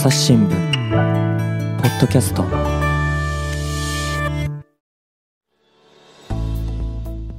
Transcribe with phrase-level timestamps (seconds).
[0.00, 0.48] 朝日新聞。
[0.48, 2.42] ポッドキャスト。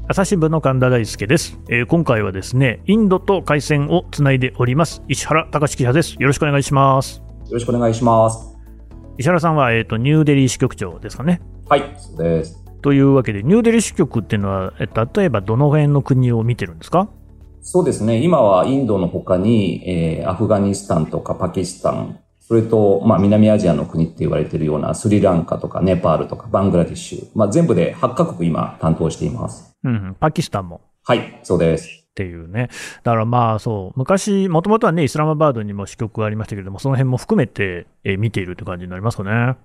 [0.07, 5.01] 朝日新聞の神田大輔です、えー今回はですねインドと回線をつないでおります。
[5.07, 6.13] 石原隆記者です。
[6.19, 7.23] よろしくお願いします。
[7.47, 8.55] よろしくお願いします。
[9.17, 11.41] 石原さんは、えー、とニューデリー支局長ですかね。
[11.67, 12.63] はい、そうです。
[12.83, 17.09] というわけでニューデリー支局っていうのはえ例えばどの辺の国を見てるんですか？
[17.63, 18.21] そうですね。
[18.21, 22.19] 今はインドの他に、えーアフガニスタンとかパキスタン、
[22.51, 29.73] それと、まあ、南アジアの国って言われているようなスリランカとかネパールとかバングラディッシュ、まあ、全部で8カ国今担当しています。
[29.85, 31.87] うんうん、パキスタンもはい、そうです。
[31.87, 32.67] っていうね。
[33.03, 39.55] だからまあそう、昔、もともとはね、イスラマバードにも支局がありましたけれども、その辺も含めて、えー見ているって感じになりますかね。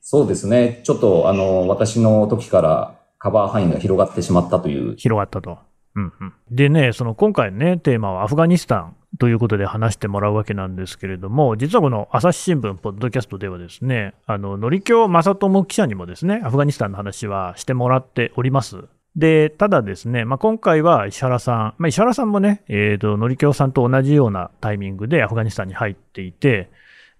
[0.00, 0.80] そうですね。
[0.84, 4.96] ちょっと、あの、私の時からカバー範囲が広がってしまったという。
[4.96, 5.58] 広がったと。
[5.94, 18.84] うんうん、でね、その今回ね、テーマはアフガニスタンということで話してもらうわけなんですけれども、実はこの朝日新聞ポッドキャストではですね、あの、のりきょう正智記者にもですね、アフガニスタンの話はしてもらっております。
[19.16, 26.70] で、ただですね、まあ、今回は石原さん、まあ、石原さんもね、えっ、と、のりきょうさんと同じようなタイミングでアフガニスタンに入っていて、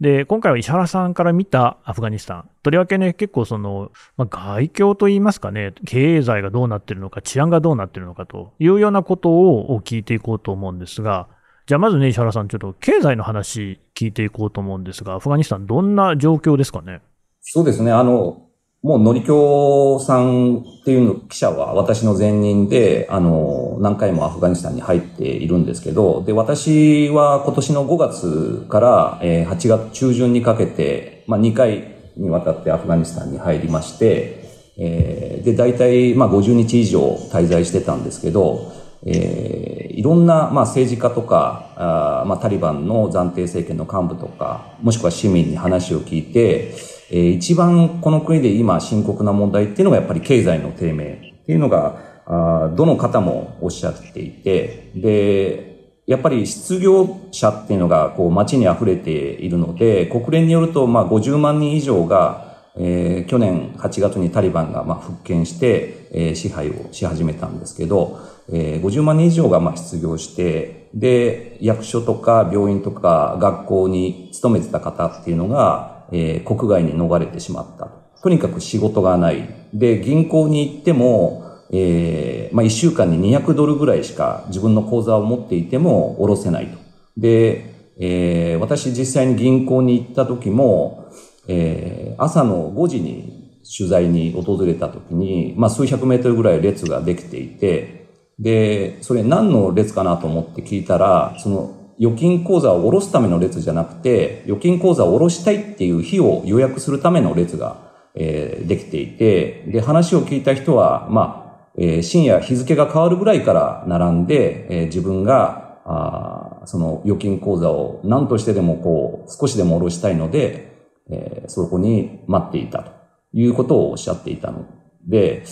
[0.01, 2.49] で、今回は石原さんから見たアフガニスタン。
[2.63, 11.29] とりわけね、結構その、まあ、外境といいますかね、経済がどうなってるのか、治安がどうなってるのかというようなことを聞いていこうと思うんですが、
[11.71, 17.01] じゃあまずね、石原さん、ちょっと経済の話聞いていこうと思うんですが、アフガニスタンどんな状況ですかね？
[17.43, 17.93] そうですね。
[17.93, 18.49] あの、
[18.83, 34.45] もう、のりきょうさんっていうの記者は私の前任で、あの、何回もアフガニスタンに入っているんですけど、で、私は今年の5月から、えー8月中旬にかけて、まあ、2回にわたってアフガニスタンに入りまして、
[34.77, 46.75] えーで、大体、まあ、50日以上滞在してたんですけど、えーいろんな、まあ、政治家とか、あまあ、タリバンの暫定政権の幹部とか、もしくは市民に話を聞いて、
[47.11, 55.71] えー一番この国で今深刻な問題っていうのがやっぱり経済の低迷っていうのが、あどの方もおっしゃっていて、で、
[56.07, 68.21] やっぱり失業者っていうのがこう街に溢れているので、国連によるとまあ50万人以上がえー去年8月にタリバンがまあ復権して、えー支配をし始めたんですけど、
[68.53, 78.01] えー50万人以上がまあ失業して、で、役所とか病院とか学校に勤めてた方っていうのが、えー国外に逃れてしまったと。
[78.23, 79.49] とにかく仕事がない。
[79.73, 86.79] で、銀行に行っても、えーまあ1週間に200ドルぐらいしか自分の口座を持っていても下ろせないと。
[87.17, 91.00] で、えー私実際に銀行に行った時も、
[91.49, 98.01] えー朝の5時に取材に訪れた時に、まあ数百メートルぐらい列ができていて、
[98.39, 120.70] で、それ何の列かなと思って聞いたら、その預金口座を下ろすための列じゃなくて、預金口座を下ろしたいっていう日を予約するための列が、えーできていて、で、話を聞いた人は、まあ、えー深夜日付が変わるぐらいから並んで、えー自分が、あその預金口座を何としてでもこう、少しでも下ろしたいので、
[121.09, 122.93] えーそこに待っていたと
[123.33, 124.67] いうことをおっしゃっていたの
[125.07, 125.45] で、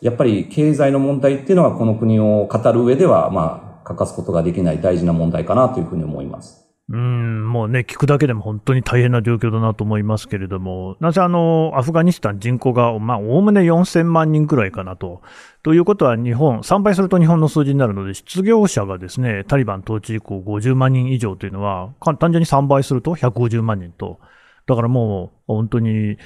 [0.00, 6.64] やっぱり経済の問題っていうのはこの国を語る上では、まあ、欠かすことができない大事な問題かなというふうに思います。
[6.90, 15.22] うん、もうね、聞くだけでも本当に大変な状況だなと思いますけれども、なぜあの、アフガニスタン人口が、まあ、おおむね4000万人くらいかなと。
[15.62, 24.20] ということは日本、3倍すると日本の数字になるので、失業者がですね、タリバン統治以降50万人以上というのは、単純に3倍すると150万人と。
[24.66, 26.16] だからもう、本当に、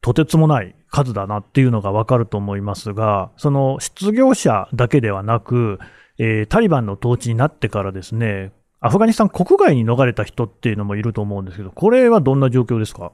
[0.00, 5.78] とてつもない数だなっていうのがわかると思いますが、その失業者だけではなく、
[6.18, 13.12] えータリバンの統治になってからですね、アフガニスタン国外に逃れた人っていうのもいると思うんですけど、これはどんな状況ですか？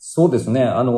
[0.00, 0.62] そうですね。
[0.62, 0.92] あの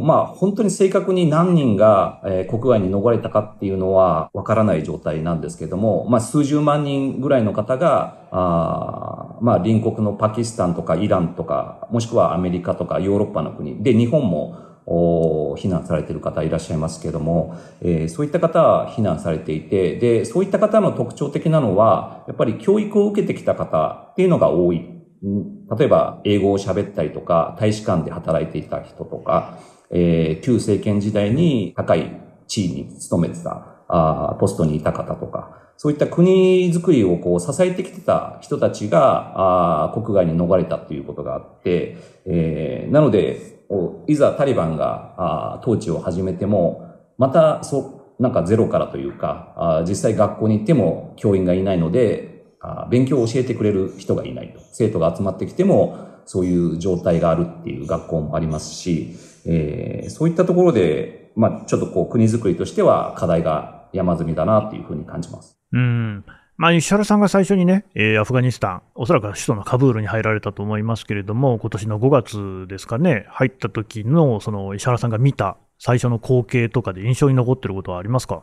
[0.00, 24.99] ーまあ、本当に正確に何人が、えー国外に逃れたかっていうのはわからない状態なんですけども、まあ、数十万人ぐらいの方が、あまあ、隣国のパキスタンとかイランとか、もしくはアメリカとかヨーロッパの国、で、日本も、お避難されている方いらっしゃいますけども、えーそういった方は避難されていて、で、そういった方の特徴的なのは、やっぱり教育を受けてきた方っていうのが多い。
[25.22, 29.58] 例えば、英語を喋ったりとか、大使館で働いていた人とか、
[29.90, 43.60] えー旧政権時代に高い地位に勤めてた、あポストにいた方とか、そういった国づくりをこう支えてきてた人たちが、あ国外に逃れたということがあって、えーなので、
[44.06, 46.88] いざタリバンがあ統治を始めても、
[47.18, 52.29] また、そ、なんかゼロからというか、あ実際学校に行っても教員がいないので、
[52.60, 54.60] あ勉強を教えてくれる人がいないと。
[54.72, 59.16] 生徒が集まってきても、そういう状態があるっていう学校もありますし、
[59.46, 65.58] えー、そういったところで、まあ、ちょっとこう国づくりとしては課題が山積みだなっていうふうに感じます。
[65.72, 66.24] うん。
[66.56, 78.42] まあ、石原さんが最初にね、えー、アフガニスタン、おそらく首都のカブールに入られたと思いますけれども、今年の5月ですかね、入った時の、その石原さんが見た最初の光景とかで印象に残ってることはありますか？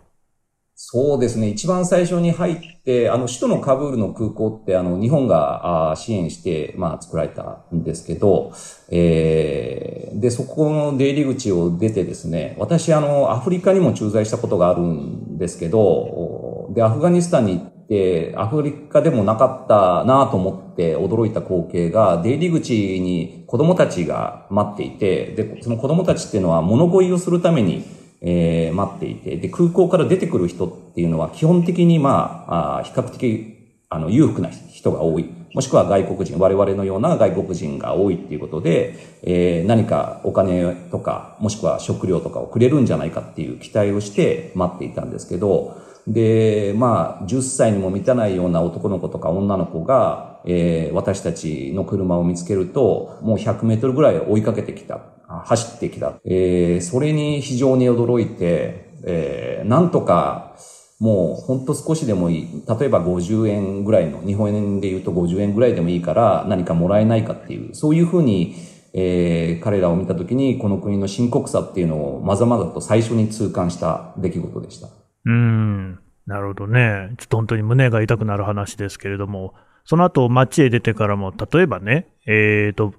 [0.80, 1.50] そうですね。
[1.50, 8.54] 一番最初に入って、あの、首都のカブールの空港って、あの、日本が支援して、まあ、作られたんですけど、
[8.92, 33.56] えー、で、そこの出入り口を出てですね、私、あの、アフリカにも駐在したことがあるんですけど、で、アフガニスタンに行って、アフリカでもなかったなと思って驚いた光景が、出入り口に子供たちが待っていて、で、その子供たちっていうのは物乞いをするために、えー、待っていて、で、空港から出てくる人っていうのは基本的にまあ、あ比較的、
[33.90, 35.30] あの、裕福な人が多い。
[35.54, 55.02] もしくは外国人、我々のような外国人が多いっていうことで、えー、何かお金とか、もしくは食料とかをくれるんじゃないかっていう期待をして待っていたんですけど、で、まあ、10歳にも満たないような男の子とか女の子が、えー、私たちの車を見つけると、もう100メートルぐらい追いかけてきた。
[55.28, 56.14] 走ってきた。
[56.24, 60.56] えー、それに非常に驚いて、えー、なんとか、
[61.00, 62.64] もうほんと少しでもいい。
[62.68, 68.56] 例えば50円ぐらいの、日本円で言うと50円ぐらいでもいいから何かもらえないかっていう、そういうふうに、
[68.94, 74.88] えー、彼らを見たときにこの国の深刻さっていうのをまざまざと最初に痛感した出来事でした。
[75.26, 76.00] うん。
[76.26, 77.14] なるほどね。
[77.18, 79.54] ちょっと本当に胸が痛くなる話ですけれども、
[79.90, 82.94] その後街へ出てからも、例えばね、えっ、ー、と、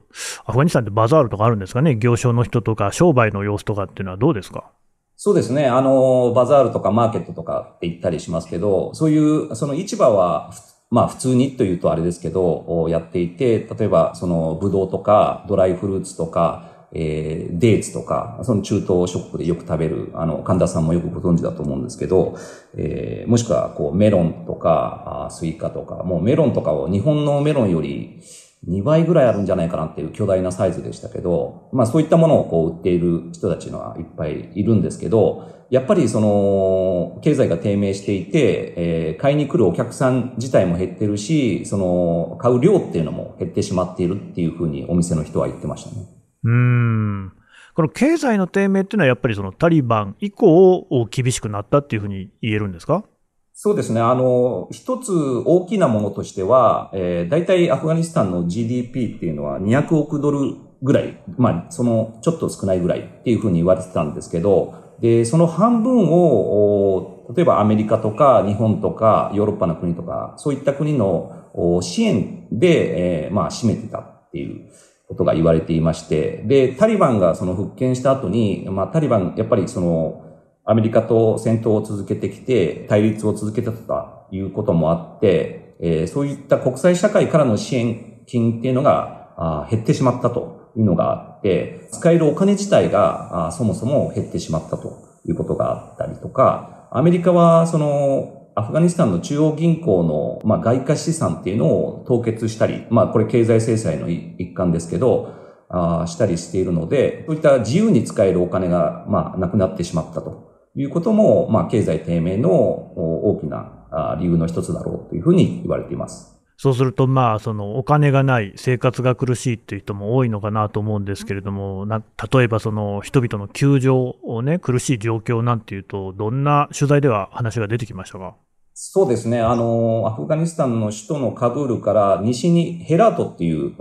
[0.46, 1.96] アフガニスタンってバザールとかあるんですかね？
[1.96, 4.72] 行商の人とか商売の様子とかっていうのはどうですか？
[5.14, 5.66] そうですね。
[5.66, 10.50] あの、バザールとかマーケットとかって言ったりしますけど、そういう、その市場は、
[10.90, 22.36] まあ普通にというとあれですけど、やっていて、例えばそのブドウとかドライフルーツとか、えー、デーツとか、その中東諸国でよく食べる、あの、神田さんもよくご存知だと思うんですけど、
[22.76, 28.22] えー、もしくは、こう、メロンとか、あスイカとか、もうメロンとかを日本のメロンより
[28.66, 46.17] 2倍ぐらいあるんじゃないかなっていう巨大なサイズでしたけど、まあそういったものをこう売っている人たちのはいっぱいいるんですけど、やっぱりその、経済が低迷していて、えー、買いに来るお客さん自体も減ってるし、その、買う量っていうのも減ってしまっているっていうふうにお店の人は言ってましたね。
[46.44, 47.32] うん。
[47.74, 53.04] この経済の低迷っていうのはやっぱりそのタリバン以降厳しくなったっていうふうに言えるんですか？
[53.52, 54.00] そうですね。
[54.00, 55.12] あの、一つ
[55.44, 74.70] 大きなものとしては、えー、大体アフガニスタンの GDP っていうのは200億ドルぐらい、まあ、そのちょっと少ないぐらいっていうふうに言われてたんですけど、で、その半分を、例えばアメリカとか日本とかヨーロッパの国とか、そういった国の支援で、えー、まあ、占めてたっていう。
[75.08, 80.24] ことが言われていまして、で、タリバンがその復権した後に、まあ、タリバン、やっぱりその、
[80.64, 105.32] アメリカと戦闘を続けてきて、対立を続けたということもあって、えー、そういった国際社会からの支援金っていうのがあ減ってしまったというのがあって、使えるお金自体があそもそも減ってしまったということがあったりとか、アメリカはそのアフガニスタンの中央銀行の、まあ、外貨資産っていうのを凍結したり、まあ、これ経済制裁の一環ですけど、
[105.68, 116.34] あしたりしているので、そういった自由に使えるお金が、まあ、なくなってしまったということも、まあ、経済低迷の大きな理由の一つだろうというふうに言われています。
[116.56, 128.34] そうすると、まあ、そのお金がない、生活が苦しいっていう人も多いのかなと思うんですけれども、な例えばその人々の窮状をね、苦しい状況なんていうと、どんな取材では話が出てきましたか？
[128.80, 129.40] そうですね。
[129.40, 133.74] あの、アフガニスタンの首都のカブールから西にヘラートっていう、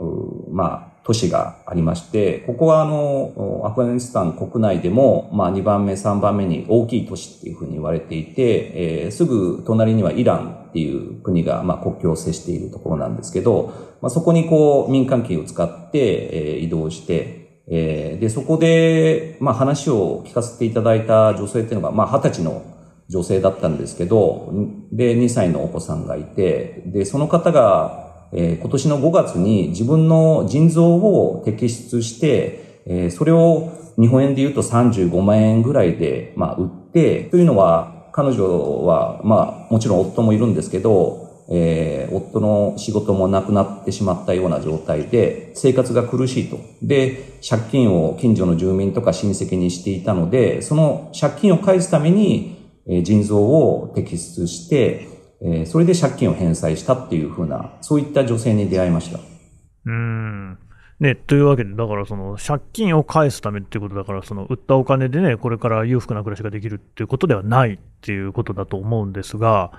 [0.50, 22.77] まあ、都市がありまして、ここはあの、アフガニスタン国内でも、まあ、2番目、3番目に大きい都市っていうふうに言われていて、えー、すぐ隣にはイランっていう国が、まあ、国境を接しているところなんですけど、まあ、そこにこう、民間機を使って、えー、移動して、えー、で、そこで、まあ、話を聞かせていただいた女性っていうのが、まあ、二十歳の
[23.10, 24.52] 女性だったんですけど、
[24.92, 46.60] で、2歳のお子さんがいて、で、その方が、えー、今年の5月に自分の腎臓を摘出して、えー、それを日本円で言うと35万円ぐらいで、まあ、売って、というのは、彼女は、まあ、もちろん夫もいるんですけど、えー、夫の仕事もなくなってしまったような状態で、生活が苦しいと。
[46.82, 52.57] で、借金を近所の住民とか親戚にしていたので、その借金を返すために、
[52.90, 55.08] え腎臓を摘出して、
[55.42, 59.20] えそれで借金を返済したっていうふうな、そういった女性に出会いました。
[59.86, 60.58] うん。
[61.00, 69.72] ね、というわけで、だからその借金を返すためっていうことだから、その売ったお金でね、これから裕福な暮らしができるっていうことではないっていうことだと思うんですが、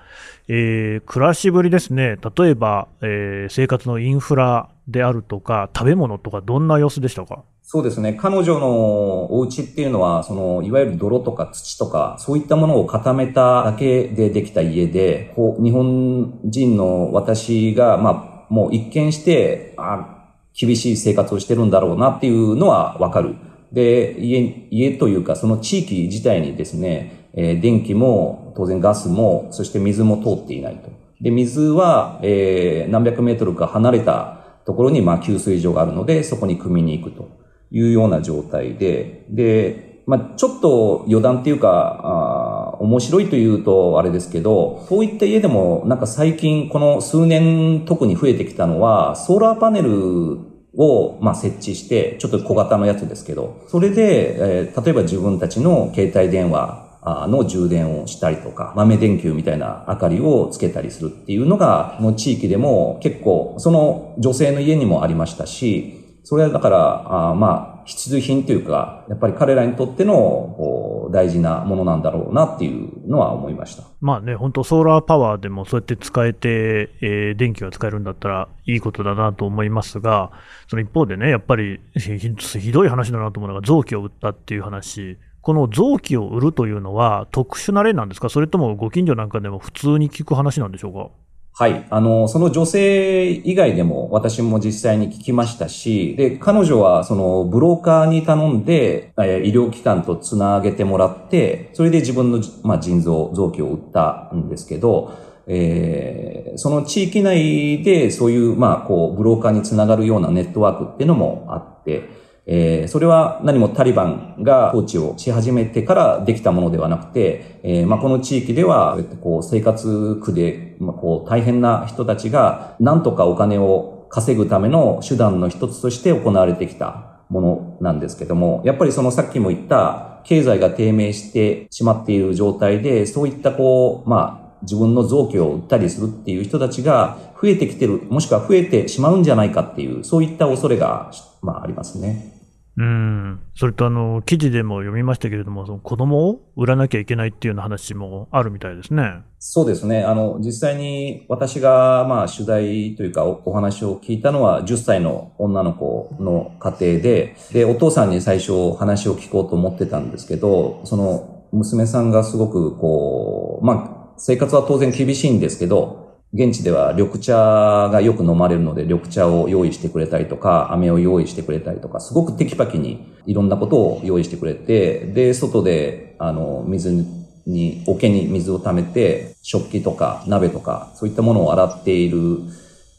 [0.46, 7.42] えー、暮らしぶりですね、例えば、えー、生活のインフラであるとか、食べ物とか、どんな様子でしたか？
[7.70, 8.14] そうですね。
[8.14, 23.34] 彼女のお家っていうのは、その、いわゆる泥とか土とか、そういったものを固めただけでできた家で、こう日本人の私が、まあ、もう一見して、あ厳しい生活をしてるんだろうなっていうのはわかる。
[23.70, 30.88] で、家、家というかその地域自体にですね、えー、電気も当然ガスも、そして水も通っていないと。
[31.20, 37.36] で、水は、えー、何百メートルか離れたところに、まあ、給水所があるので、そこに汲みに行くと
[37.70, 50.38] いうような状態で、で、まあ、ちょっと余談っていうか、あ面白いというとあれですけど、そういった家でもなんか最近この数年特に増えてきたのは、ソーラーパネル
[50.76, 56.88] を、まあ、設置して、ちょっと小型のやつですけど、それで、えー、例えば自分たちの携帯電話
[57.28, 65.97] の充電をしたりとか、豆電球みたいな明かりをつけたりするっていうのが、この地域でも結構、その女性の家にもありましたし、
[66.28, 73.84] それはだから、あまあ、必需品というか、やっぱり彼らにとっての大事なものなんだろうなっていうのは思いました。
[74.02, 80.30] まあね、本当ソーラーパワーでもそうやって使えて、えー、電気が使えるんだったらいいことだなと思いますが、
[80.68, 85.16] その一方でね、やっぱりひどい話だなと思うのが臓器を売ったっていう話。
[85.40, 88.28] この臓器を売るというのは特殊な例なんですか？
[88.28, 91.10] それともご近所なんかでも普通に聞く話なんでしょうか？
[91.60, 91.88] はい。
[91.90, 105.12] あの、その女性以外でも私も実際に聞きましたし、で、彼女はそのブローカーに頼んで、え、医療機関とつなげてもらって、それで自分の、まあ、腎臓、臓器を売ったんですけど、
[105.48, 112.08] えー、その地域内でそういう、まあ、こう、ブローカーにつながるようなネットワークっていうのもあって、
[112.50, 141.10] えー、それは何もタリバンが統治をし始めてからできたものではなくて、えー、まあ、この地域では、こう、生活苦で、まあ、こう、大変な人たちが、なんとかお金を稼ぐための手段の一つとして行われてきたものなんですけども、やっぱりそのさっきも言った、経済が低迷してしまっている状態で、そういったこう、まあ、自分の臓器を売ったりするっていう人たちが増えてきてる、もしくは増えてしまうんじゃないかっていう、そういった恐れが、
[141.42, 142.37] まあ、ありますね。
[142.78, 149.22] うん、それとあの記事でも読みましたけれども、その子供を売らなきゃいけないっていうような話もあるみたいですね。
[149.40, 150.04] そうですね。
[150.04, 177.06] あの、実際に私がまあ取材というかお話を聞いたのは10歳の女の子の家庭で、で、お父さんに最初話を聞こうと思ってたんですけど、その娘さんがすごくこう、まあ生活は当然厳しいんですけど、現地では緑茶がよく飲まれるので緑茶を用意してくれたりとか、飴を用意してくれたりとか、すごくテキパキにいろんなことを用意してくれて、で、外で、あの、水
[177.46, 182.40] に、桶に水を溜めて、食器とか鍋とか、そういったものを洗っている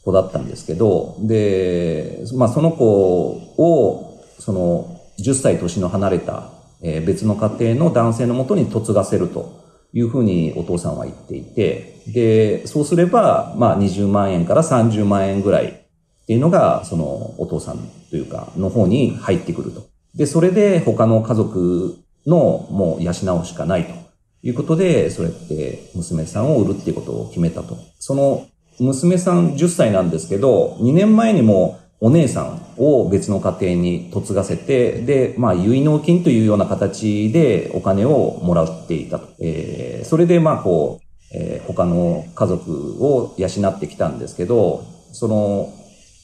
[0.04, 6.50] 子だったんですけど、で、まあその子を、その、10歳年の離れた、
[6.82, 9.59] え、別の家庭の男性のもとに嫁がせると。
[9.92, 17.78] いうふうにお父さんは言っていて、で、そうすれば、まあ20万円から30万円ぐらいっていうのが、そのお父さん
[18.10, 19.86] というか、の方に入ってくると。
[20.14, 23.94] で、それで他の家族のもう養うしかないと
[24.42, 27.78] いうことで、それって娘さんを売るっていうことを決めたと。
[27.98, 28.46] その
[28.78, 39.28] 娘さん10歳なんですけど、2年前にもお姉さんを別の家庭に嫁がせて、で、まあ、結納金というような形でお金をもらっていたと。
[39.38, 45.74] えー、それで、まあ、こう、えー、他の家族を養ってきたんですけど、その、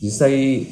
[0.00, 0.66] 実際、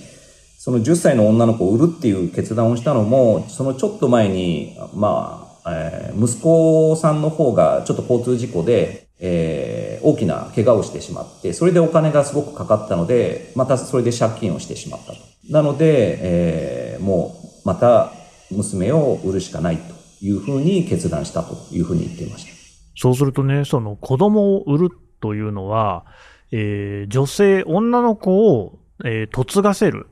[0.59, 15.19] その10歳の女の子を売るっていう決断をしたのも、そのちょっと前に、まあ、えー、息子さんの方がちょっと交通事故で、えー、大きな怪我をしてしまって、それでお金がすごくかかったので、またそれで借金をしてしまったと。
[15.49, 18.13] なので、えー、もう、また
[18.51, 22.53] 娘を売るしかないというふうに決断したというふうに言っていました。
[22.97, 24.91] そうするとね、その子供を売る
[25.23, 26.05] というのは、
[26.53, 30.07] えー、女性、女の子を、えー、嫁がせる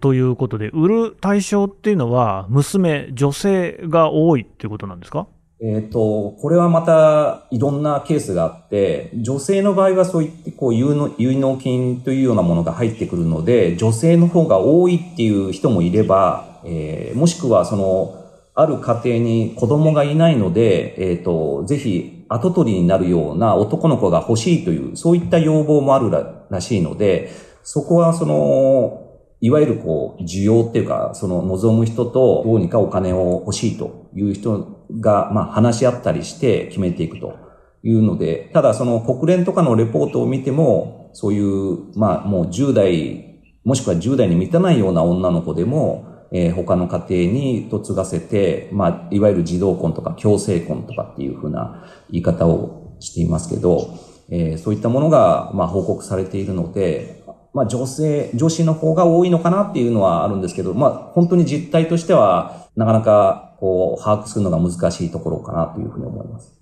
[0.00, 5.26] ということで、売る対象っていうのは、娘、女性が多いっていうことなんですか？
[5.66, 18.20] えっ、ー、と、これはまたいろんなケースがあって、女性の場合はそういってこう有の有納金というようなものが入ってくるので、女性の方が多いっていう人もいれば、えー、もしくはその、
[18.54, 26.10] ある家庭に子供がいないので、えっ、ー、と、ぜひ後取りになるような男の子が欲しいという、そういった要望もある
[26.50, 27.30] らしいので、
[27.62, 29.00] そこはその、
[29.40, 37.36] いわゆるこう、需要っていうか、その望む人とどうにかお金を欲しいという人が、まあ話し合ったりして決めていくと
[37.82, 53.96] いうので、ただその国連とかのレポートを見ても、そういう、まあもう10代、もしくは10代に満たないような女の子でも、えー、他の家庭に嫁がせて、まあ、いわゆる児童婚とか強制婚とかっていうふうな言い方をしていますけど、
[54.30, 57.22] えー、そういったものが、まあ、報告されているので、
[57.52, 66.52] まあ女性、女子の方が多いのかなっていうのはあるんですけど、まあ本当に実態としてはなかなかこう把握するのが難しいところかなというふうに思います。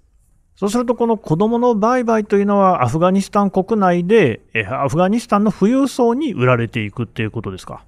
[0.54, 7.84] そうすると、この子供の売買というのは、アフガニスタン国内で、アフガニスタンの富裕層に売られていくっていうことですか？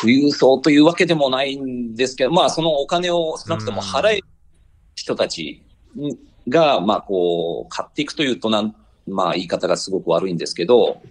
[0.00, 4.22] 富裕層というわけでもないんですけど、まあ、そのお金を少なくとも払える
[4.94, 5.62] 人たち
[6.48, 8.74] が、まあ、こう、買っていくというとなん、
[9.06, 11.02] まあ、言い方がすごく悪いんですけど、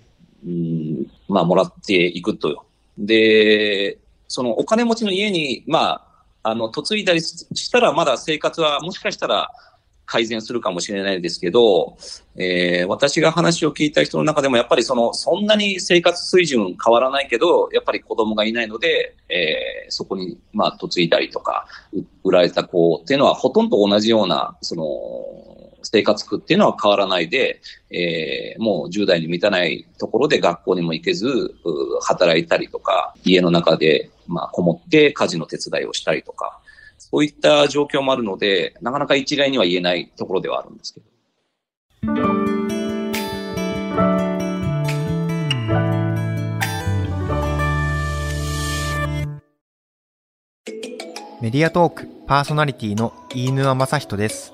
[0.46, 2.66] うん、まあ、もらっていくと。
[2.98, 6.08] で、そのお金持ちの家に、まあ、
[6.44, 9.50] あの、嫁いだりしたら、まだ生活はもしかしたら
[10.06, 11.98] 改善するかもしれないですけど、
[12.36, 21.66] えー、私が話を聞いた人の中でも、やっぱりその、そんなに生活水準変わらないけど、やっぱり子供がいないので、えー、そこに、まあ、嫁いだりとか、
[22.24, 27.62] 売られた子っていうのは、ほとんど同じような、その、生活苦っていうのは変わらないで、
[27.92, 31.56] えー、もう10代に満たないところで学校にも行けず、
[32.02, 36.60] 働いたりとか、家の中で、まあ、こもって家事の手伝いをしたりとか、
[36.98, 41.14] そういった状況もあるので、なかなか一概には言えないところではあるんですけど。
[51.44, 54.54] メディアトークパーソナリティの飯沼正人です。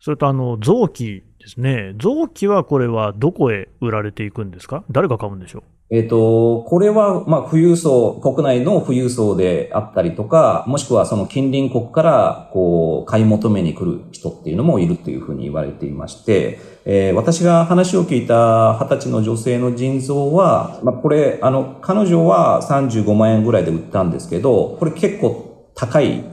[0.00, 1.94] それとあの、臓器ですね。
[1.98, 4.82] 臓器はこれはどこへ売られていくんですか？
[4.90, 5.62] 誰が買うんでしょう？
[5.92, 26.24] えっ、と、これは、まあ、富裕層、国内の富裕層であったりとか、もしくはその近隣国から、こう、買い求めに来る人っていうのもいるというふうに言われていまして、えー、私が話を聞いた二十歳の女性の腎臓は、まあ、これ、あの、彼女は35万円ぐらいで売ったんですけど、これ結構高い、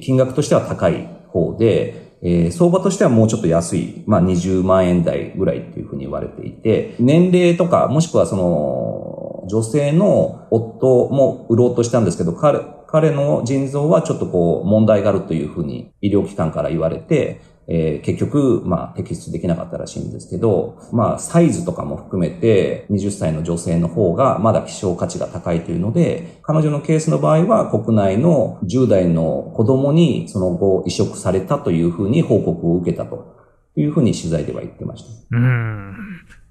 [0.00, 33.36] 金額としては高い方で、えー、相場としてはもうちょっと安い、まあ20万円台ぐらいっていうふうに言われていて、年齢とか、もしくはその、女性の夫も売ろうとしたんですけど、彼、彼の腎臓はちょっとこう問題があるというふうに医療機関から言われて、えー、結局、まあ、摘出できなかったらしいんですけど、まあ、サイズとかも含めて、20歳の女性の方がまだ希少価値が高いというので、彼女のケースの場合は、国内の10代の子供にその後移植されたというふうに報告を受けたと
[33.74, 35.36] いうふうに取材では言ってました。
[35.36, 35.94] うん。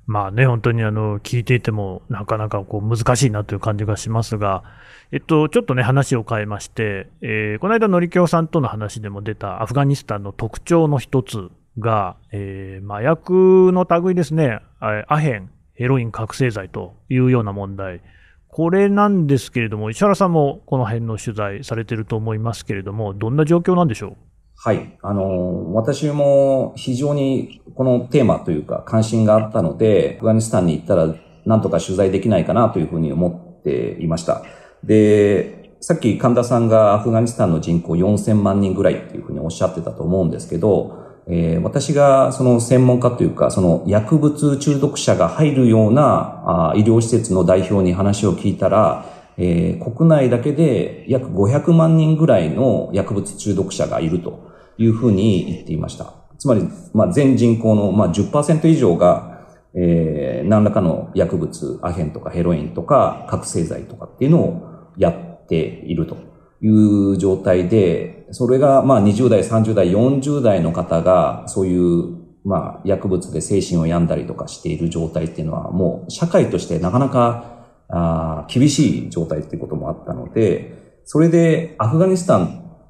[0.08, 4.64] まあね、本当にあの、聞いていても、なかなかこう難しいなという感じがしますが、
[5.12, 18.02] えっと、ちょっとね、話を変えまして、えー、この間、のりきょうさんとの話でも出たアフガニスタンの特徴の一つが、えー、麻薬の類ですね、アヘン、ヘロイン覚醒剤というような問題。
[18.48, 24.18] これなんですけれども、石原さんもこの辺の取材されてると思いますけれども、どんな状況なんでしょう？
[24.58, 24.98] はい。
[25.02, 31.14] あの、私も非常にこのテーマというか関心があったので、アフガニスタンに行ったら
[31.46, 34.44] なんとか取材できないかなというふうに思っていました。
[34.84, 49.06] で、さっき神田さんがアフガニスタンの人口4000万人ぐらいっていうふうにおっしゃってたと思うんですけど、えー、私がその専門家というか、その薬物中毒者が入るようなあ医療施設の代表に話を聞いたら、
[49.38, 56.14] えー、国内だけで約500万人ぐらいの薬物中毒者がいるというふうに言っていました。
[56.38, 66.18] つまり、まあ、全人口の、まあ、10%以上が、えー、何らかの薬物、アヘンとかヘロインとか覚醒剤とかっていうのをやっていると
[66.62, 82.46] いう状態で、それがまあ20代、30代、40代の方がそういうまあ薬物で精神を病んだりとかしている状態っていうのはもう社会としてなかなかあ厳しい状態っていうこともあったので、それでアフガニスタン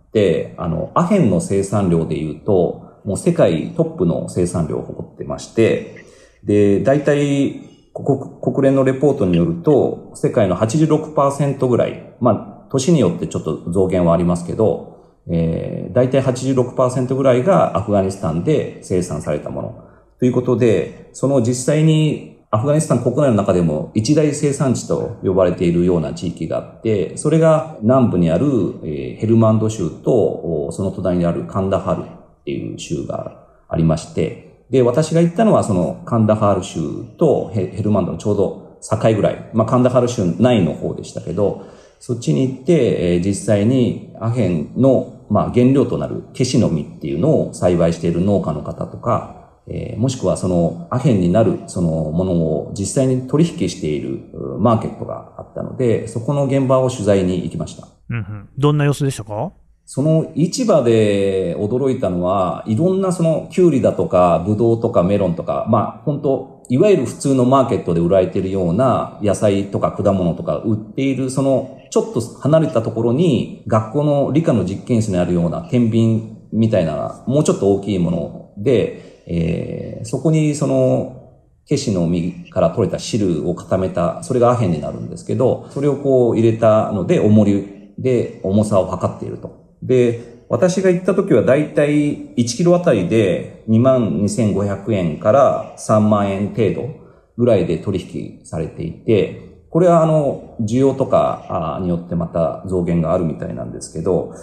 [0.08, 6.06] って、あの、アヘンの生産量で言うと、もう世界トップの生産量を誇ってまして、
[6.44, 7.62] で、大体、
[7.94, 14.96] 国連のレポートによると、世界の86%ぐらい、まあ、年によってちょっと増減はありますけど、
[15.28, 19.86] えー、大体86%ぐらいがアフガニスタンで生産されたもの。
[20.20, 36.80] ということで、その実際にアフガニスタン国内の中でも一大生産地と呼ばれているような地域があって、それが南部にある、ヘルマンド州と、その隣にあるカンダハルっていう州がありまして、で、私が行ったのはそのカンダハル州
[37.18, 41.66] とヘルマンドのちょうど境ぐらい、まあカンダハル州内の方でしたけど、
[42.00, 54.20] そっちに行って、実際にアヘンの、まあ、原料となるケシの実っていうのを栽培している農家の方とか、えー、もしくはそのアヘンになるそのものを実際に取引している
[54.60, 57.88] マーケットがあったので、そこの現場を取材に行きました。
[58.10, 59.52] うんうん、どんな様子でしたか？
[59.88, 81.26] その市場で驚いたのは、いろんなそのキュウリだとか、ブドウとかメロンとか、まあ本当いわゆる普通のマーケットで売られているような野菜とか果物とか売っている、そのちょっと離れたところに学校の理科の実験室にあるような天秤みたいな、もうちょっと大きいもので、えー、そこにその
[81.68, 89.76] ケシの実から取れた汁を固めた、それがアヘンになるんですけど、それをこう入れたので、重りで重さを測っていると。
[89.82, 96.90] で、私が行った時はだいたい1キロあたりで22,500円から3万円程度
[97.36, 104.36] ぐらいで取引されていて、これはあの、需要とかによってまた増減があるみたいなんですけど、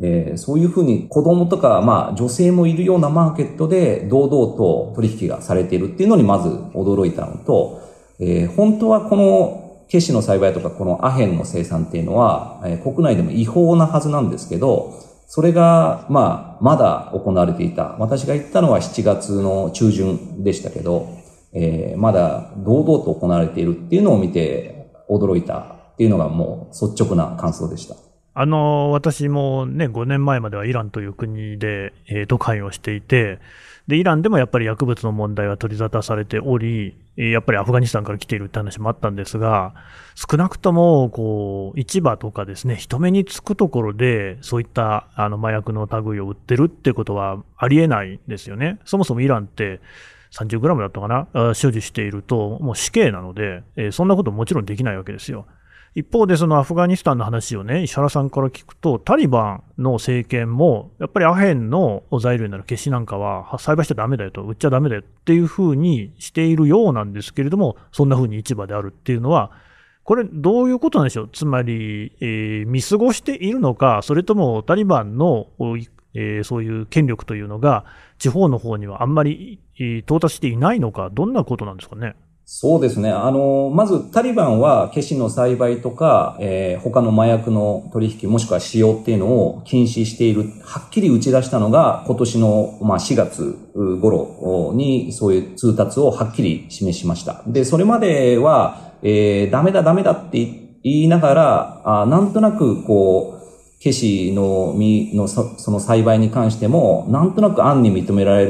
[0.00, 7.80] えー、そういうふうに子供とか、まあ女性もいるようなマーケットで堂々と取引がされているっていうのにまず驚いたのと、
[8.18, 14.94] えー、本当はこのケシの栽培とかこのアヘンの生産っていうのは、えー、国内でも違法なはずなんですけど、
[15.26, 17.96] それが、まあ、まだ行われていた。
[17.98, 21.08] 私が行ったのは7月の中旬でしたけど、
[21.54, 27.96] えー、まだ堂々と行われているっていうのを見て驚いたっていうのがもう率直な感想でした。
[28.34, 33.40] あの、私もね、5年前まではイランという国で、えー、渡海をしていて、
[33.88, 39.74] で、イランでもやっぱり薬物の問題は取り沙汰されており、やっぱりアフガニスタンから来ているって話もあったんですが、
[40.14, 48.78] 少なくとも、こう、市場とかですね、人目につくところで、そういった、あの、麻薬の類を売ってるってことはありえないんですよね。
[48.84, 49.80] そもそもイランって、
[50.30, 51.54] 30グラムだったかな？
[51.54, 55.46] 所持していると、もう死刑なので、えー、そんなこともちろんできないわけですよ。
[55.94, 69.50] 一方で、そのアフガニスタンの話をね、石原さんから聞くと、タリバンの政権も、やっぱりアヘンの材料になる消しなんかは、栽培しちゃだめだよと、売っちゃだめだよっていうふうにしているようなんですけれども、そんなふうに市場であるっていうのは、
[70.04, 75.48] これ、どういうことなんでしょう、つまり、えー、見過ごしているのか、それともタリバンの、
[76.14, 77.84] えー、そういう権力というのが、
[78.18, 82.14] 地方の方にはあんまり、到達していないのか、どんなことなんですかね？
[82.44, 83.10] そうですね。
[83.10, 93.56] あの、まずタリバンはケシの栽培とか、えー、他の麻薬の取引もしくは使用っていうのを禁止している、はっきり打ち出したのが今年の、まあ、4月
[94.00, 97.42] 頃にそういう通達をはっきり示しました。
[97.46, 100.38] で、それまでは、えー、ダメだダメだって
[100.82, 103.42] 言いながら、あなんとなくこう、
[103.80, 108.46] ケシの実のその栽培に関しても、なんとなく案に認められ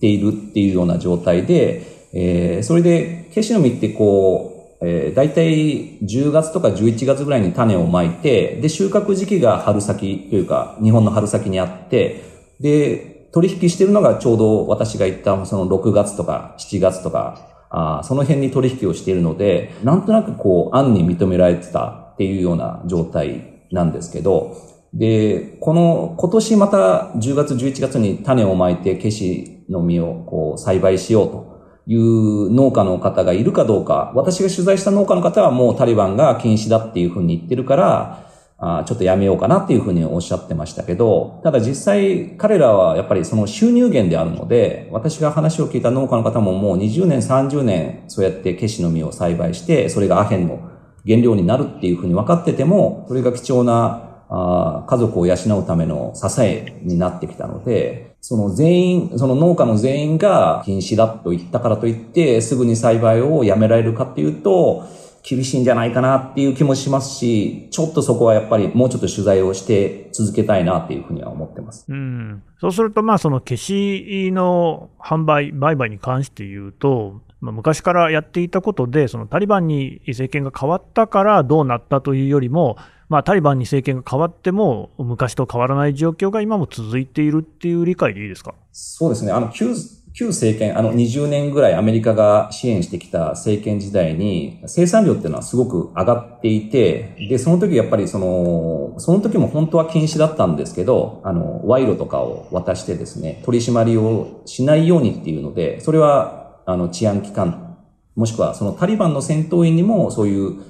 [0.00, 12.22] ているっていうような状態で、えー、それで、ケシの実ってこう、えー、大体10月とか11月ぐらいに種をまいて、で、収穫時期が春先というか、日本の春先にあって、
[12.60, 24.56] で、取引してるのがちょうど私が言ったその6月とか7月とか、あその辺に取引をしているので、なんとなくこう、案に認められてたっていうような状態なんですけど、
[24.92, 31.50] で、この、今年また10月11月に種をまいて、ケシの実をこう、栽培しようと
[31.86, 38.26] いう農家の方がいるかどうか、私が取材した農家の方はもうタリバンが禁止だっていうふうに言ってるから、
[38.62, 50.60] あちょっとやめようかなっていうふうにおっしゃってましたけど、ただ実際彼らはやっぱりその収入源であるので、私が話を聞いた農家の方ももう20年、30年そうやってケシの実を栽培して、それがアヘンの
[51.06, 64.84] 原料になるっていうふうに分かってても、それが貴重なあ家族を養うための支えになってきたので、その全員、その農家の全員が禁止だと言ったからといって、すぐに栽培をやめられるかっていうと、
[65.22, 71.84] 厳しいんじゃないかなっていう気もしますし、ちょっとそこはやっぱりもうちょっと取材をして続けたいなっていうふうには思ってます。
[71.88, 72.42] うん。
[72.60, 82.76] そうすると、まあその消しの販売、売買に関して言うと、まあ、昔からやっていたことで、そのタリバンに政権が変わったからどうなったというよりも、
[83.08, 88.54] まあ、タリバンに政権が変わっても、昔と変わらない状況が今も続いているっていう理解でいいですか？
[88.72, 89.32] そうですね。
[89.32, 89.74] あの、旧、
[90.12, 106.39] 旧政権、あの20年ぐらいアメリカが支援してきた政権時代に生産量っていうのはすごく上がっていて、で、その時やっぱりその、その時も本当は禁止だったんですけど、あの、賄賂とかを渡してですね、取り締まりをしないようにっていうので、それは、
[106.72, 107.76] あの、治安機関、
[108.16, 110.60] もしくはそのタリバンの戦闘員にもそういう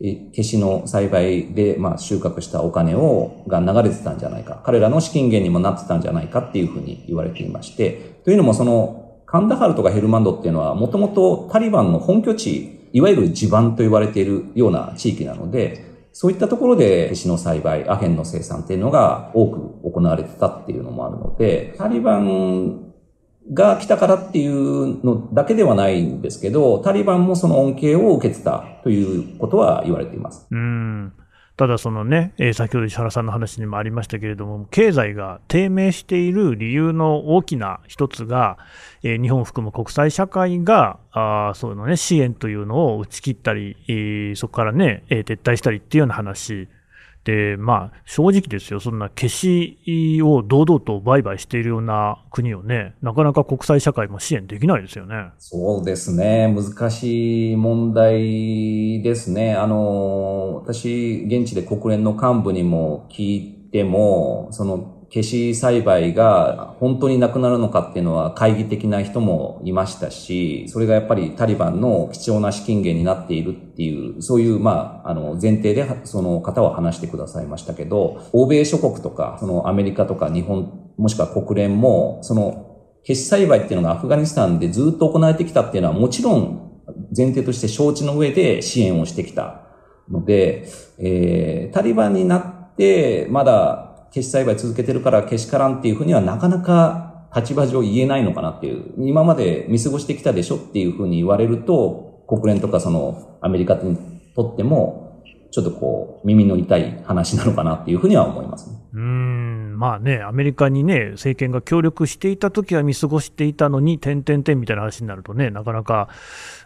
[0.00, 4.62] 消しの栽培で、まあ、収穫したお金を、が流れてたんじゃないか。
[4.64, 22.89] 彼らの資金源にもなってたんじゃないかっていうふうに言われていまして、というのもその、カンダハルとかヘルマンドっていうのは、もともとタリバンの本拠地、いわゆる地盤と言われているような地域なので、そういったところで消しの栽培、アヘンの生産っていうのが多く行われてたっていうのもあるので、タリバン
[23.52, 30.46] が来たからっていうのだけではないんですけど、タリバンもその恩恵を受けてたということは言われています。
[30.50, 31.12] うん
[31.60, 38.56] ただ、そのね、えー、先ほど石原さんの話にもありましたけれども、経済が低迷している理由の大きな一つが、
[39.02, 46.66] えー、日本を含む国際社会が、あそういうのね、支援というのを打ち切ったり、えー、そこからね、え撤退したりっていうような話
[47.24, 55.30] で、まあ、正直ですよ、そんな消しを堂々と売買しているような国をね、なかなか国際社会も支援できないですよね。
[55.38, 56.54] そうですね。
[56.54, 59.54] 難しい問題ですね。
[59.54, 82.68] あの、私、現地で国連の幹部にも聞いても、その、消し栽培が本当になくなるのかっていうのは懐疑的な人もいましたし、それがやっぱりタリバンの貴重な資金源になっているっていう、そういう、まあ、あの、前提でその方は話してくださいましたけど、欧米諸国とか、そのアメリカとか日本、もしくは国連も、その、
[83.02, 86.82] 消し栽培っていうのがアフガニスタンでずっと行われてきたっていうのはもちろん
[87.16, 89.62] 前提として承知の上で支援をしてきた
[90.10, 90.66] ので、
[90.98, 103.96] えー、タリバンになって、まだ消し栽培続けてるから消しからんっていうふうにはなかなか立場上言えないのかなっていう、今まで見過ごしてきたでしょっていうふうに言われると、国連とかそのアメリカに
[104.34, 116.08] とっても、ちょっとこう、耳の痛い話なのかなっていうふうには思います、ね、うん、まあね、アメリカにね、政権が協力していた時は見過ごしていたのに、点々点みたいな話になるとね、なかなか、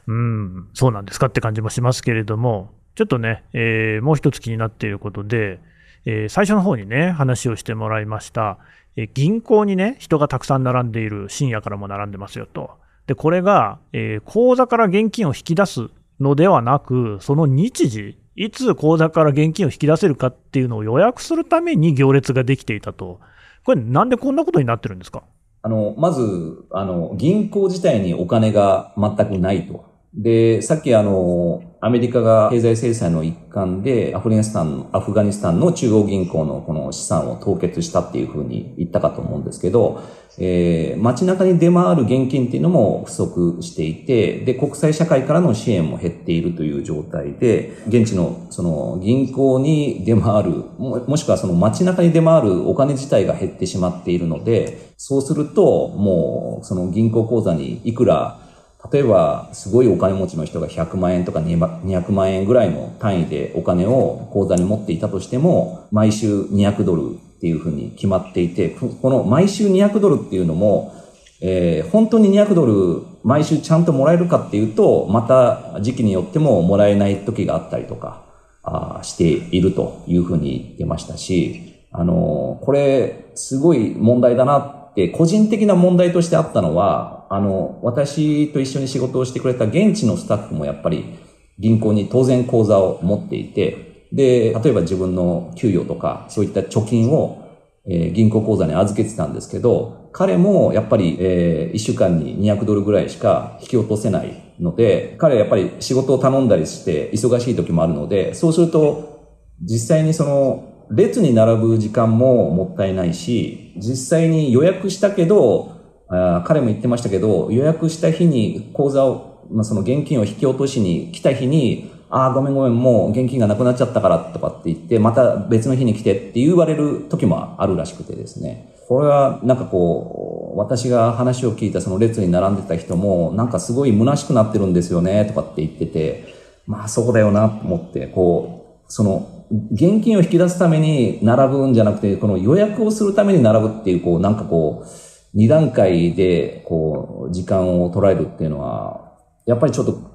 [0.07, 5.61] うん、そうなんですかって感じもしますけれども、ちょっとね、えー、もう一つ気になっていることで、
[6.07, 8.59] えー、最初の方にね、話をしてもらいました、
[8.97, 12.71] え、銀行にね、人がたくさん並んでいる、深夜からも並んでますよと。
[13.07, 15.88] で、これが、えー、口座から現金を引き出す
[16.21, 23.21] のではなく、その日時、いつ口座から現金を引き出せるかっていうのを予約するために行列ができていたと。
[23.64, 25.23] これなんでこんなことになってるんですか？
[25.62, 29.87] あの、まず、あの、銀行自体にお金が全くないと。
[30.16, 40.00] で、さっきあの、アメリカが経済制裁の一環でアフガニスタン、アフガニスタンの中央銀行のこの資産を凍結したっていうふうに言ったかと思うんですけど、
[40.38, 58.44] えー、街中に出回る現金っていうのも不足していて、で、国際社会からの支援も減っているという状態で、現地のその銀行に出回る、ももしくはその街中に出回るお金自体が減ってしまっているので、そうすると、もうその銀行口座にいくら
[58.92, 70.94] 例えば、すごいお金持ちの人が100万円とか200万円ぐらいの単位でお金を口座に持っていたとしても、毎週200ドルっていうふうに決まっていて、この毎週200ドルっていうのも、
[71.40, 78.23] えー、本当に200ドル毎週ちゃんともらえるかっていうと、また時期によってももらえない時があったりとか、
[78.62, 84.84] あしているというふうに言ってましたし、あのー、これ、すごい問題だな、
[85.15, 91.19] 個人的な問題としてあったのは、あの、私と一緒に仕事をしてくれた現地のスタッフもやっぱり
[91.59, 97.43] 銀行に当然口座を持っていて、で、例えば自分の給与とか、そういった貯金を、
[97.87, 115.73] えー、銀行口座に預けてたんですけど、彼もやっぱり、えー、1週間に200ドルぐらいしか引き落とせないので、彼はやっぱり仕事を頼んだりして忙しい時もあるので、そうすると、実際にその、列に並ぶ時間ももったいないし、実際に予約したけど、
[116.09, 128.75] あ彼も言ってましたけど、予約した日に口座を、まあ、その現金を引き落としに来た日に、ああ、ごめんごめん、もう現金がなくなっちゃったからとかって言って、また別の日に来てって言われる時もあるらしくてですね。
[128.88, 136.35] これはなんかこう、私が話を聞いたその列に並んでた人も、なんかすごい虚しくなってるんですよね、とかって言ってて、
[136.66, 144.89] まあそうだよなと思って、こう、その、現金を引き出すために並ぶんじゃなくて、この予約をするために並ぶっていう、こう、なんかこう、
[145.35, 150.15] 二段階で、こう、時間を捉えるっていうのは、やっぱりちょっと、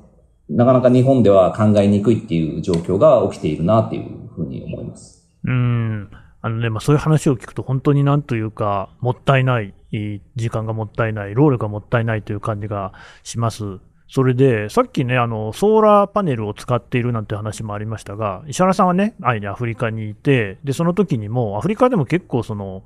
[0.49, 5.29] なかなか日本では考えにくいっていう状況が起きているなっていうふうに思います。
[5.43, 6.09] うん。
[6.41, 13.79] あのね、まあ、そういう話を聞くと本当になんというか、もったいない、時間がもったいない、労力がもったいないという感じがします。
[14.11, 22.83] それで、さっきね、あの、ソーラーパネルを使っているなんて話もありましたが、石原さんはね、愛にアフリカにいて、で、その時にも、アフリカでも結構その、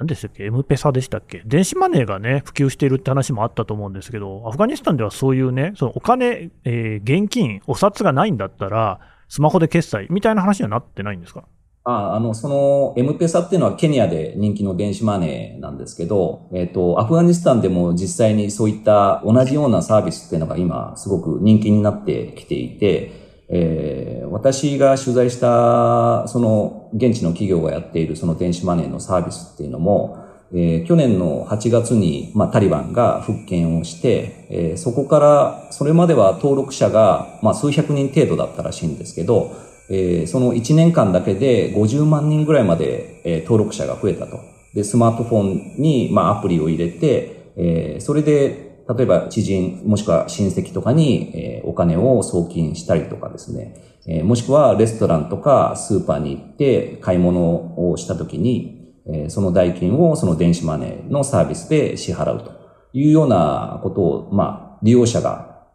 [0.00, 11.44] 何でしたっけ、エムペサでしたっけ、電子マネーがね、普及しているって話もあったと思うんですけど、アフガニスタンではそういうね、そのお金、えー、現金、お札がないんだったら、スマホで決済みたいな話にはなってないんですか？
[11.86, 23.12] ああの、その、エムペサっていうのはケニアで人気の電子マネーなんですけど、えっ、ー、と、アフガニスタンでも実際にそういった同じようなサービスっていうのが今すごく人気になってきていて、
[23.50, 44.38] えー、私が取材した、その、現地の企業がやっているその電子マネーのサービスっていうのも、えー、去年の8月に、まあ、タリバンが復権をして、えー、そこから、それまでは登録者が、まあ、数百人程度だったらしいんですけど、えー、その1年間だけで50万人ぐらいまで、えー、登録者が増えたと。
[44.74, 62.52] で、スマートフォンに、まあ、アプリを入れて、えー、それで、例えば知人、もしくは親戚とかに、えー、お金を送金したりとかですね、えー、もしくはレストランとかスーパーに行って買い物をしたときに、えー、その代金をその電子マネーのサービスで支払うと
[62.92, 65.66] いうようなことを、まあ、利用者が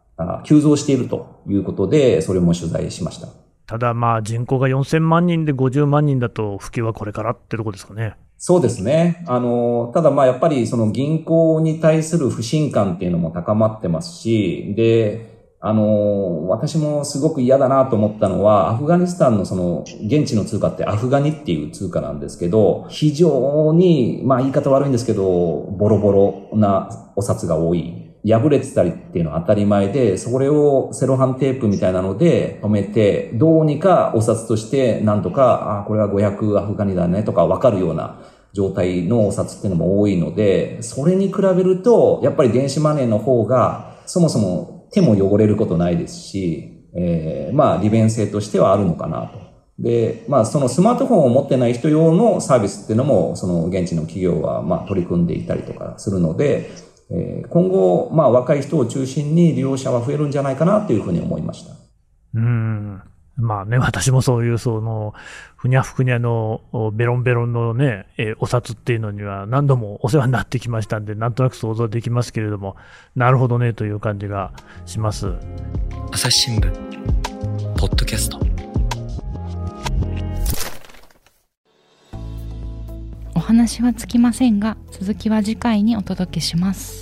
[0.44, 3.28] 急増しているということで、それも取材しました。
[3.70, 8.16] ただまあ人口が4000万人で50万人だと普及はこれからってとこですかね。
[8.36, 9.22] そうですね。
[9.28, 25.22] あの、ただまあやっぱりその銀行に対する不信感っていうのも高まってますし、で、あの、私もすごく嫌だなと思ったのは、アフガニスタンのその、現地の通貨ってアフガニっていう通貨なんですけど、非常に、まあ言い方悪いんですけど、
[25.78, 28.09] ボロボロなお札が多い。
[28.26, 38.20] 破れてたりっていうのは当たり前で、それをセロハンテープみたいなので止めて、どうにかお札としてなんとか、あ、これは500アフガニだねとかわかるような
[38.52, 49.38] 状態のお札っていうのも多いので、それに比べると、やっぱり電子マネーの方が、そもそも手も汚れることないですし、えー、まあ利便性としてはあるのかなと。
[49.78, 56.70] で、まあそのスマートフォンを持ってない人用のサービスっていうのも、その現地の企業はまあ取り組んでいたりとかするので、
[57.12, 61.74] えー、今後、まあ若い人を中心に利用者は増えるんじゃないかなというふうに思いました。
[62.34, 63.02] うん。
[63.36, 65.14] まあね、 私もそういう、その、
[65.56, 66.60] ふにゃふにゃの
[66.94, 72.76] ベロンベロンのね、えー、お札っていうのには何度もお世話になってきましたんで、なんとなく想像できますけれども、
[73.14, 74.52] なるほどねという感じが
[74.86, 75.32] します。
[76.12, 76.70] 朝日新聞、
[77.76, 78.38] ポッドキャスト。
[83.34, 86.99] お話はつきませんが、続きは次回にお届けします。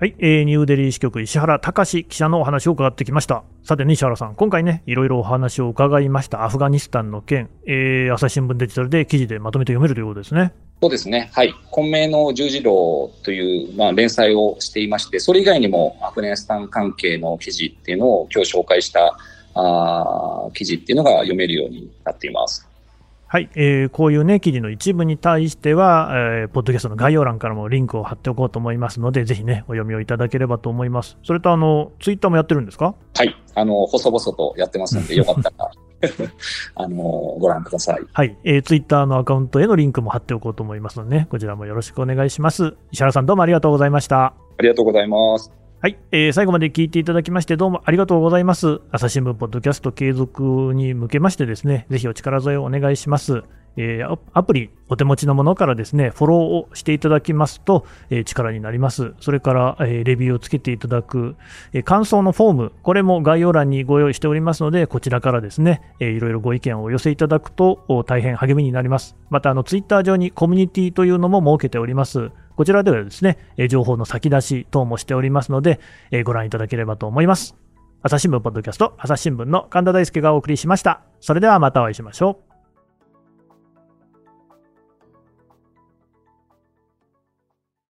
[0.00, 3.42] はい、えー、ニューデリー支局石原隆記者のお話を伺ってきました。
[3.64, 10.52] さて、ね、石原さん、今回ね、いろいろお話を伺いましたアフガニスタンの件、えー、朝日新聞デジタルで記事でまとめて読めるということですね。
[10.80, 11.30] そうですね。
[11.34, 11.52] はい。
[11.72, 19.18] 混迷の十字路という、まあ、連載をしていまして、それ以外にもアフガニスタン関係の記事っていうのを今日紹介した
[19.54, 22.67] あ記事っていうのが読めるようになっています。
[23.30, 31.18] はい、えー、こういうね、記事の一部に対しては、えー、ポッドキャストの概要欄からもリンクを貼っておこうと思いますので、ぜひね、お読みをいただければと思います。
[31.22, 32.94] それと、あの、ツイッターもやってるんですか？
[33.18, 35.70] はい、あの、細々とやってますので、 よかったら
[36.76, 36.96] あの、
[37.38, 38.00] ご覧ください。
[38.10, 42.76] はい、えー、ツイッターのアカウントへのリンクも貼っておこうと思いますのでね、こちらもよろしくお願いします。
[42.92, 44.24] 石原さん、どうもありがとうございました。
[44.24, 45.52] ありがとうございます。
[45.80, 48.80] はい、えー、最後まで聞いていただきましてどうもありがとうございます。
[48.90, 53.44] 朝日新聞ポッドキャスト継続に向けましてですね、ぜひお力添えをお願いします。
[53.76, 59.14] えー、アプリ、お手持ちのものからですね、フォローをしていただきますと、えー、力になります。
[59.20, 61.36] それから、えー、レビューをつけていただく、
[61.72, 69.16] え感想のフォーム、これも概要欄にご用意しておりますので、こちらからですね、えいろいろご意見をお寄せいただくと大変励みになります。
[69.30, 72.32] また、あの、ツイッター上にコミュニティというのも設けております。
[72.58, 75.78] こちらではですね、情報の先出し等もしておりますので、
[76.24, 77.54] ご覧いただければと思います。
[78.02, 81.02] 朝日新聞ポッドキャスト、朝日新聞の神田大輔がお送りしました。
[81.20, 82.47] それではまたお会いしましょう。